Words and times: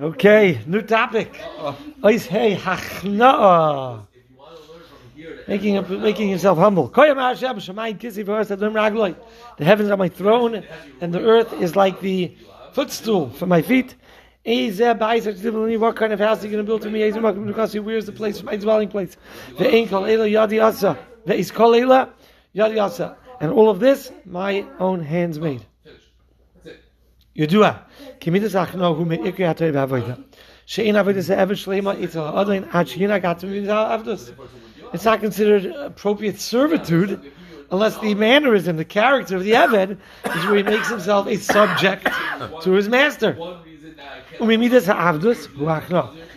Okay, 0.00 0.58
new 0.66 0.82
topic. 0.82 1.40
Ois 2.02 2.26
hey 2.26 2.56
hachna'a. 2.56 4.04
Making 5.46 6.02
making 6.02 6.30
yourself 6.30 6.58
humble. 6.58 6.88
For 6.88 7.06
The 7.06 9.14
heavens 9.58 9.90
are 9.90 9.96
my 9.96 10.08
throne, 10.08 10.64
and 11.00 11.14
the 11.14 11.20
earth 11.20 11.52
is 11.52 11.76
like 11.76 12.00
the 12.00 12.36
footstool 12.72 13.30
for 13.30 13.46
my 13.46 13.62
feet. 13.62 13.94
Uh, 14.44 14.94
what 15.78 15.94
kind 15.94 16.12
of 16.12 16.18
house 16.18 16.42
are 16.42 16.48
you 16.48 16.52
going 16.52 16.58
to 16.58 16.64
build 16.64 16.82
to 16.82 16.90
me? 16.90 17.08
Where's 17.78 18.06
the 18.06 18.12
place, 18.12 18.42
my 18.42 18.56
dwelling 18.56 18.88
place? 18.88 19.16
The 19.58 19.64
Inkal 19.64 20.10
Ela 20.10 20.26
Yadi 20.26 20.60
Asa. 20.60 20.98
The 21.24 21.34
Iskal 21.34 21.80
Ela 21.80 22.12
Yadi 22.52 22.82
Asa. 22.82 23.16
And 23.40 23.52
all 23.52 23.70
of 23.70 23.78
this, 23.78 24.10
my 24.24 24.66
own 24.80 25.04
hands 25.04 25.38
made. 25.38 25.64
It's 27.36 27.52
not 35.04 35.20
considered 35.20 35.66
appropriate 35.66 36.40
servitude 36.40 37.32
unless 37.72 37.98
the 37.98 38.14
mannerism, 38.14 38.76
the 38.76 38.84
character 38.84 39.36
of 39.36 39.42
the 39.42 39.50
Eved 39.52 39.98
is 40.36 40.46
where 40.46 40.56
he 40.56 40.62
makes 40.62 40.88
himself 40.88 41.26
a 41.26 41.36
subject 41.36 42.06
to 42.62 42.70
his 42.72 42.88
master. 42.88 43.36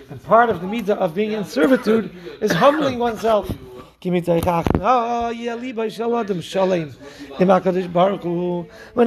And 0.10 0.24
part 0.24 0.50
of 0.50 0.62
the 0.62 0.68
mitzvah 0.68 0.96
of 0.96 1.14
being 1.14 1.34
in 1.34 1.44
servitude 1.44 2.10
is 2.42 2.52
humbling 2.52 2.98
oneself. 2.98 3.48
When 4.00 4.16
a 4.16 4.22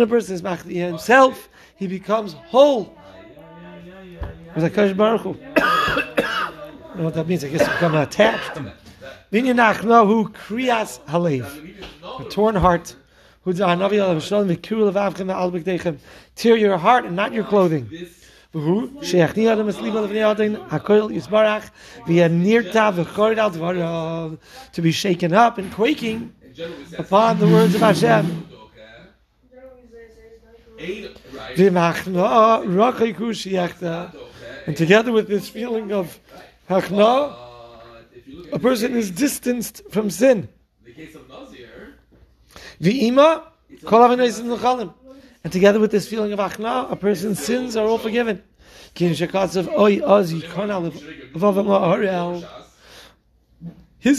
person 0.06 0.34
is 0.34 0.42
machdi 0.42 0.74
himself, 0.74 1.48
he 1.80 1.88
becomes 1.88 2.34
whole. 2.34 2.94
With 4.54 4.64
a 4.78 4.94
Baruch 4.94 5.22
Hu. 5.22 5.34
Don't 5.56 6.96
know 6.96 7.04
what 7.04 7.14
that 7.14 7.26
means. 7.26 7.42
I 7.42 7.48
guess 7.48 7.66
become 7.66 7.94
attached. 7.94 8.60
Vinyanachna 9.32 10.06
who 10.06 10.28
kriyas 10.28 11.00
halev, 11.06 11.46
a 12.20 12.28
torn 12.28 12.54
heart. 12.54 12.94
Tear 16.34 16.56
your 16.56 16.76
heart 16.76 17.06
and 17.06 17.16
not 17.16 17.32
your 17.32 17.44
clothing. 17.44 17.88
To 18.52 18.82
be 24.82 24.92
shaken 24.92 25.32
up 25.32 25.56
and 25.58 25.72
quaking 25.72 26.34
upon 26.98 27.38
the 27.38 27.46
words 27.46 27.74
of 27.74 27.80
Hashem. 27.80 28.46
And 31.56 31.76
ah, 31.76 32.62
eh, 34.66 34.72
together 34.74 35.12
with 35.12 35.28
this 35.28 35.48
feeling 35.48 35.92
of 35.92 36.18
Hachna, 36.68 37.34
a 38.52 38.58
person 38.58 38.96
is 38.96 39.10
distanced 39.10 39.82
from 39.90 40.10
sin. 40.10 40.48
In 40.84 40.84
the 40.84 40.92
case 40.92 41.14
of 41.14 41.28
Nazir, 41.28 41.94
V'ima, 42.80 43.44
and 45.42 45.52
together 45.52 45.80
with 45.80 45.90
this 45.90 46.06
feeling 46.08 46.32
of 46.32 46.38
achna, 46.38 46.90
a 46.90 46.96
person's 46.96 47.42
sins 47.42 47.76
are 47.76 47.86
all 47.86 47.98
forgiven. 47.98 48.42
His 48.94 49.20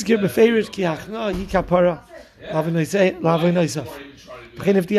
give 0.03 0.31
favorite 0.31 0.71
ki 0.71 0.81
achna 0.83 1.37
yi 1.37 1.45
kapara. 1.45 2.01
When 4.63 4.77
a 4.77 4.83
person 4.83 4.97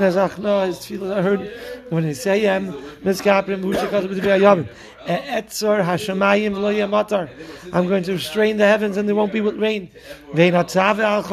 has 0.00 0.14
achna, 0.14 0.66
his 0.66 0.78
tefillah 0.78 1.16
are 1.16 1.22
heard. 1.22 1.52
When 1.88 2.04
they 2.04 2.14
say 2.14 2.38
him, 2.40 2.72
miskaprim 3.02 3.64
v'ushakaz 3.64 4.06
b'divya 4.06 4.68
Etzor 5.06 5.84
hashamayim 5.84 6.54
v'lo 6.54 6.72
yamatar. 6.72 7.28
I'm 7.72 7.88
going 7.88 8.04
to 8.04 8.12
restrain 8.12 8.58
the 8.58 8.66
heavens 8.66 8.96
and 8.96 9.08
there 9.08 9.16
won't 9.16 9.32
be 9.32 9.40
rain. 9.40 9.90
I'll 10.36 11.24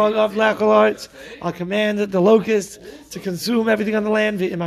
command 1.53 1.99
the 1.99 2.19
locusts 2.19 2.79
to 3.11 3.19
consume 3.19 3.69
everything 3.69 3.95
on 3.95 4.03
the 4.03 4.09
land. 4.09 4.41
And 4.41 4.59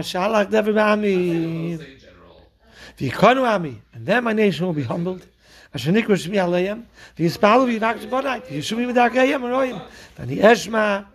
then 4.06 4.25
my 4.25 4.33
nation 4.33 4.67
will 4.67 4.73
be 4.73 4.84
humbled 4.84 5.27
asher 5.75 5.93
nikru 5.93 6.17
shmi 6.17 6.37
aleim 6.37 6.85
v'yispalu 7.17 7.81
eshma 10.41 11.07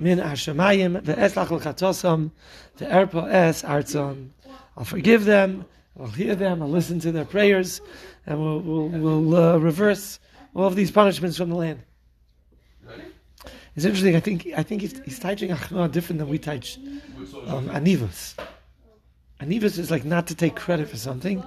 min 0.00 0.18
ashamayim 0.18 1.00
v'eslach 1.02 1.50
l'chatosam 1.50 2.30
v'erpo 2.78 3.30
es 3.30 3.64
I'll 3.64 4.84
forgive 4.84 5.24
them 5.24 5.64
I'll 5.98 6.06
hear 6.08 6.34
them 6.34 6.62
I'll 6.62 6.68
listen 6.68 6.98
to 7.00 7.12
their 7.12 7.24
prayers 7.24 7.80
and 8.26 8.40
we'll, 8.40 8.60
we'll, 8.60 8.88
we'll 8.88 9.36
uh, 9.36 9.56
reverse 9.58 10.18
all 10.54 10.66
of 10.66 10.74
these 10.74 10.90
punishments 10.90 11.36
from 11.36 11.50
the 11.50 11.56
land. 11.56 11.82
It's 13.76 13.84
interesting. 13.84 14.16
I 14.16 14.20
think 14.20 14.48
I 14.56 14.62
think 14.62 14.80
he's, 14.80 14.98
he's 15.00 15.18
teaching 15.18 15.48
different 15.48 16.18
than 16.18 16.28
we 16.28 16.38
teach 16.38 16.78
um, 17.46 17.68
Anivus. 17.68 18.34
Anivus 19.40 19.78
is 19.78 19.90
like 19.90 20.04
not 20.06 20.26
to 20.28 20.34
take 20.34 20.56
credit 20.56 20.88
for 20.88 20.96
something, 20.96 21.44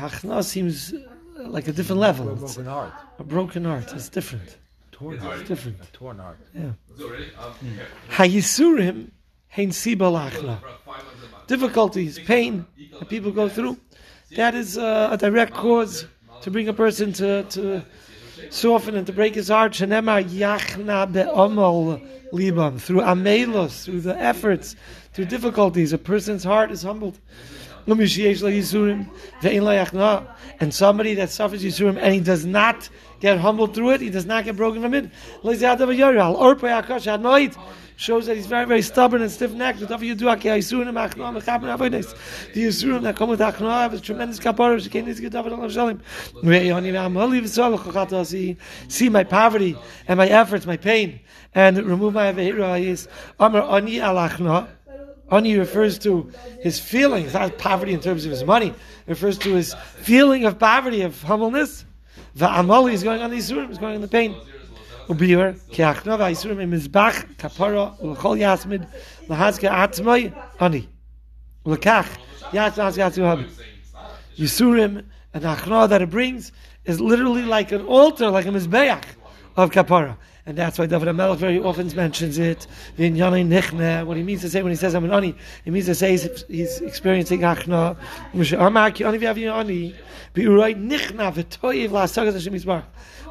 Hachna 0.00 0.42
seems 0.42 0.94
uh, 0.94 1.48
like 1.48 1.68
a 1.68 1.72
different 1.72 2.00
level. 2.00 2.30
A 2.30 2.34
broken 2.36 2.64
heart. 2.64 2.92
A 3.18 3.24
broken 3.24 3.64
heart. 3.64 3.92
It's 3.92 4.08
different. 4.08 4.56
Torn 4.92 5.18
heart. 5.18 5.40
It's 5.40 5.48
different. 5.48 5.80
A 5.82 5.86
torn 5.92 6.18
heart. 6.18 6.38
Yeah. 6.54 6.62
Um, 6.64 6.74
hmm. 7.60 7.78
Hayisurim 8.10 9.10
hein 9.48 9.70
siba 9.70 10.58
Difficulties, 11.46 12.18
pain 12.20 12.66
that 12.98 13.08
people 13.08 13.30
go 13.30 13.48
through. 13.48 13.76
That 14.36 14.54
is 14.54 14.78
uh, 14.78 15.08
a 15.10 15.18
direct 15.18 15.52
cause 15.52 16.06
to 16.42 16.50
bring 16.50 16.68
a 16.68 16.72
person 16.72 17.12
to, 17.14 17.42
to 17.42 17.84
soften 18.48 18.96
and 18.96 19.06
to 19.06 19.12
break 19.12 19.34
his 19.34 19.48
heart. 19.48 19.72
Shenema 19.72 20.24
yachna 20.24 21.12
be'omal 21.12 22.00
libam. 22.32 22.80
Through 22.80 23.00
amelos, 23.00 23.84
through 23.84 24.00
the 24.02 24.16
efforts, 24.16 24.76
through 25.12 25.26
difficulties, 25.26 25.92
a 25.92 25.98
person's 25.98 26.44
heart 26.44 26.70
is 26.70 26.82
humbled. 26.82 27.18
And 27.86 28.10
somebody 30.74 31.14
that 31.14 31.30
suffers 31.30 31.64
Yisurim 31.64 31.98
and 31.98 32.14
he 32.14 32.20
does 32.20 32.44
not 32.44 32.88
get 33.20 33.38
humbled 33.38 33.74
through 33.74 33.90
it, 33.90 34.00
he 34.00 34.10
does 34.10 34.26
not 34.26 34.44
get 34.44 34.56
broken 34.56 34.82
from 34.82 34.94
it. 34.94 35.10
Shows 37.96 38.26
that 38.26 38.36
he's 38.36 38.46
very, 38.46 38.64
very 38.64 38.80
stubborn 38.80 39.20
and 39.20 39.30
stiff 39.30 39.52
necked. 39.52 39.80
The 39.80 39.86
Yisurim 39.86 40.92
that 43.02 43.16
come 43.16 43.28
with 43.28 43.40
Achna 43.40 43.82
have 43.82 43.92
a 43.92 44.00
tremendous 44.00 44.40
kapara. 44.40 44.80
See 48.90 49.08
my 49.10 49.24
poverty 49.24 49.76
and 50.08 50.16
my 50.16 50.28
efforts, 50.28 50.64
my 50.64 50.78
pain, 50.78 51.20
and 51.54 51.76
remove 51.76 52.14
my 52.14 52.32
Avehira. 52.32 53.06
Amar 53.38 53.62
Ani 53.62 54.00
al 54.00 54.16
Achna. 54.16 54.66
Ani 55.30 55.56
refers 55.56 55.98
to 56.00 56.30
his 56.60 56.80
feelings, 56.80 57.34
not 57.34 57.56
poverty 57.58 57.92
in 57.92 58.00
terms 58.00 58.24
of 58.24 58.30
his 58.30 58.44
money. 58.44 58.68
It 58.68 58.74
refers 59.06 59.38
to 59.38 59.54
his 59.54 59.74
feeling 59.98 60.44
of 60.44 60.58
poverty, 60.58 61.02
of 61.02 61.22
humbleness. 61.22 61.84
The 62.34 62.46
amali 62.46 62.92
is 62.92 63.02
going 63.02 63.22
on 63.22 63.30
the 63.30 63.36
isurim, 63.36 63.70
is 63.70 63.78
going 63.78 63.94
on 63.94 64.00
the 64.00 64.08
pain. 64.08 64.34
Ubir 65.08 65.58
kiachna 65.70 66.18
v'isurim 66.18 66.58
imizbach 66.58 67.36
kapara 67.36 67.98
ulchol 68.00 68.38
yasmid 68.38 68.86
lahazka 69.28 69.70
atmai 69.70 70.32
ani 70.60 70.88
ulakach 71.64 72.08
yasmaz 72.50 72.96
yatsu 72.96 73.22
habi. 73.22 73.48
Yisurim 74.36 75.04
and 75.34 75.44
achna 75.44 75.88
that 75.88 76.02
it 76.02 76.10
brings 76.10 76.52
is 76.84 77.00
literally 77.00 77.42
like 77.42 77.72
an 77.72 77.84
altar, 77.86 78.30
like 78.30 78.46
a 78.46 78.50
mizbeach 78.50 79.04
of 79.56 79.70
kapara. 79.70 80.16
And 80.46 80.56
that's 80.56 80.78
why 80.78 80.86
David 80.86 81.08
HaMelech 81.08 81.36
very 81.36 81.60
often 81.60 81.94
mentions 81.94 82.38
it 82.38 82.66
What 82.96 84.16
he 84.16 84.22
means 84.22 84.40
to 84.40 84.50
say 84.50 84.62
when 84.62 84.72
he 84.72 84.76
says 84.76 84.94
I'm 84.94 85.04
an 85.04 85.12
ani, 85.12 85.34
he 85.64 85.70
means 85.70 85.86
to 85.86 85.94
say 85.94 86.12
he's, 86.12 86.44
he's 86.48 86.80
experiencing 86.80 87.40
achna. 87.40 87.96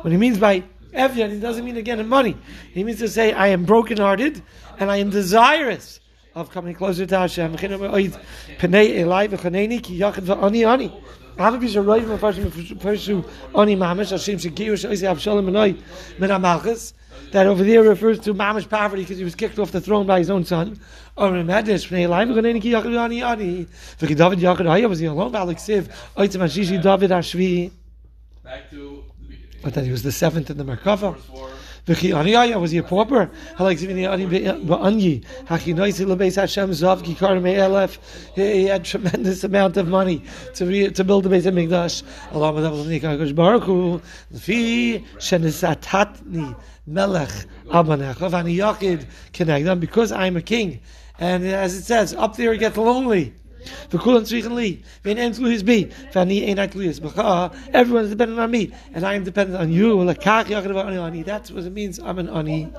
When 0.02 0.12
he 0.12 0.18
means 0.18 0.38
by 0.38 0.64
Evian, 0.94 1.32
he 1.32 1.40
doesn't 1.40 1.66
mean 1.66 1.78
again 1.78 2.00
in 2.00 2.08
money. 2.08 2.38
He 2.74 2.84
means 2.84 3.00
to 3.00 3.08
say 3.08 3.34
I 3.34 3.48
am 3.48 3.66
brokenhearted 3.66 4.42
and 4.80 4.92
I 4.92 4.98
am 4.98 5.10
desirous 5.10 6.00
of 6.36 6.52
coming 6.52 6.76
closer 6.76 7.06
to 7.06 7.18
Hashem. 7.18 7.56
Avi 11.40 11.58
bisher 11.58 11.84
roiv 11.86 12.04
mefarshim 12.04 12.52
mefarshu 12.52 13.26
oni 13.56 13.76
mamish 13.78 14.12
Hashem 14.12 14.38
shegiru 14.38 14.74
sheisi 14.74 15.08
Avshalom 15.08 15.48
anoi 15.50 15.82
min 16.20 16.30
amalchus 16.30 16.94
that 17.31 17.48
over 17.48 17.63
there 17.63 17.83
refers 17.83 18.19
to 18.19 18.33
mamish 18.33 18.68
poverty 18.69 19.04
because 19.04 19.18
he 19.18 19.24
was 19.24 19.36
kicked 19.36 19.60
off 19.60 19.71
the 19.71 19.81
throne 19.81 20.06
by 20.06 20.19
his 20.19 20.30
own 20.30 20.45
son. 20.45 20.80
Or 21.16 21.36
in 21.36 21.48
pnei 21.48 21.63
elayim 21.63 22.33
v'goneni 22.33 22.62
ki 22.62 22.71
yachid 22.71 22.98
ani 22.98 23.21
ani 23.21 23.66
v'chi 24.00 24.16
David 24.16 24.39
yachid 24.39 24.68
haya 24.68 24.88
was 24.88 25.00
he 25.00 25.06
alone 25.06 25.31
v'alik 25.31 25.57
siv 25.57 25.89
oitzim 26.16 26.42
hashishi 26.42 26.81
David 26.81 27.12
hashvi. 27.12 27.71
Back 28.44 28.69
to 28.71 29.04
but 29.62 29.74
that 29.74 29.83
he 29.83 29.92
was 29.92 30.04
the 30.04 30.12
seventh 30.12 30.50
in 30.50 30.57
the 30.57 30.63
Merkava. 30.63 31.18
Was 31.88 32.72
he 32.72 32.78
a 32.78 32.84
pauper? 32.84 33.30
He 38.36 38.66
had 38.66 38.86
tremendous 38.86 39.44
amount 39.44 39.78
of 39.78 39.88
money 39.88 40.24
to 40.56 40.66
re, 40.66 40.90
to 40.90 41.04
build 41.04 41.24
the 41.24 41.30
HaMikdash. 41.30 42.04
V'ani 47.70 48.58
yakid 48.58 49.06
kenegdam, 49.34 49.80
because 49.80 50.12
I'm 50.12 50.36
a 50.38 50.42
king. 50.42 50.80
And 51.20 51.46
as 51.46 51.76
it 51.76 51.84
says, 51.84 52.14
up 52.14 52.36
there 52.36 52.54
it 52.54 52.60
gets 52.60 52.78
lonely. 52.78 53.34
V'kulam 53.90 54.24
tzrichen 54.24 54.56
li. 54.56 54.82
V'in 55.04 55.18
en 55.18 55.34
tluyis 55.34 55.64
bi. 55.66 55.90
V'ani 56.14 56.48
ein. 56.48 56.58
B'cha, 56.58 57.56
everyone 57.74 58.06
is 58.06 58.12
dependent 58.12 58.40
on 58.40 58.52
me. 58.52 58.72
And 58.94 59.06
I 59.06 59.14
am 59.16 59.24
dependent 59.24 59.60
on 59.60 59.72
you. 59.72 60.02
L'kach 60.02 60.46
yachid 60.46 60.72
v'ani 60.72 61.02
ani. 61.02 61.24
That's 61.24 61.52
what 61.52 61.64
it 61.64 61.74
means. 61.74 62.00
I'm 62.00 62.20
an 62.20 62.30
ani. 62.30 62.72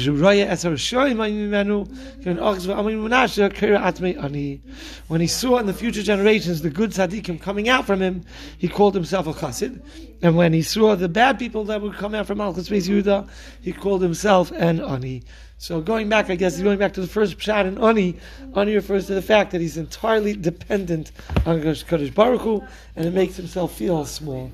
saw 5.27 5.57
in 5.57 5.65
the 5.65 5.73
future 5.73 6.03
generations 6.03 6.61
the 6.61 6.69
good 6.69 6.91
tzaddikim 6.91 7.41
coming 7.41 7.67
out 7.67 7.85
from 7.85 8.01
him, 8.01 8.23
he 8.57 8.69
called 8.69 8.95
himself 8.95 9.27
a 9.27 9.33
Chassid. 9.33 9.81
And 10.21 10.37
when 10.37 10.53
he 10.53 10.61
saw 10.61 10.95
the 10.95 11.09
bad 11.09 11.37
people 11.37 11.65
that 11.65 11.81
would 11.81 11.95
come 11.95 12.15
out 12.15 12.27
from 12.27 12.37
Malchus 12.37 12.69
Beis 12.69 12.87
Yehuda, 12.87 13.27
he 13.61 13.73
called 13.73 14.01
himself 14.01 14.53
an 14.53 14.79
ani. 14.79 15.23
So 15.57 15.81
going 15.81 16.07
back, 16.07 16.29
I 16.29 16.35
guess, 16.35 16.61
going 16.61 16.79
back 16.79 16.93
to 16.93 17.01
the 17.01 17.07
first 17.07 17.37
pshat 17.37 17.65
in 17.65 17.77
Ani, 17.77 18.15
Ani 18.55 18.75
refers 18.75 19.07
to 19.07 19.15
the 19.15 19.21
fact 19.21 19.51
that 19.51 19.59
he's 19.59 19.75
entirely 19.75 20.33
dependent 20.33 21.11
on 21.45 21.61
Kodesh 21.61 22.13
Baruch 22.13 22.41
Hu, 22.41 22.63
and 22.95 23.05
it 23.05 23.13
makes 23.13 23.35
himself 23.35 23.73
feel 23.77 24.05
small. 24.05 24.49